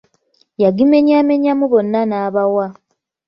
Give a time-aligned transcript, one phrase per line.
[0.63, 2.65] Yagimenyaamenyangamu bonna n'abawa.